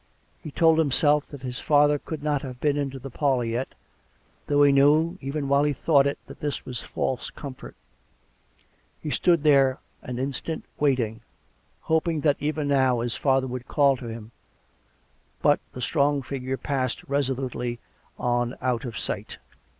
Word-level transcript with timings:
He 0.41 0.49
told 0.49 0.79
himself 0.79 1.27
that 1.29 1.43
his 1.43 1.59
father 1.59 1.99
could 1.99 2.23
not 2.23 2.41
have 2.41 2.59
been 2.59 2.75
into 2.75 2.97
the 2.97 3.11
parlour 3.11 3.43
yet, 3.43 3.67
though 4.47 4.63
he 4.63 4.71
knew, 4.71 5.19
even 5.21 5.47
while 5.47 5.63
he 5.63 5.73
thought 5.73 6.07
it, 6.07 6.17
that 6.25 6.39
this 6.39 6.65
was 6.65 6.81
false 6.81 7.29
com 7.29 7.53
fort. 7.53 7.75
He 8.99 9.11
stood 9.11 9.43
there 9.43 9.77
an 10.01 10.17
instant, 10.17 10.65
waiting; 10.79 11.21
hoping 11.81 12.21
that 12.21 12.37
even 12.39 12.67
now 12.67 13.01
his 13.01 13.15
father 13.15 13.45
would 13.45 13.67
call 13.67 13.95
to 13.97 14.07
him; 14.07 14.31
but 15.43 15.59
the 15.73 15.81
strong 15.81 16.23
figure 16.23 16.57
passed 16.57 17.03
resolutely 17.07 17.77
on 18.17 18.55
out 18.59 18.85
of 18.85 18.97
sight. 18.97 19.37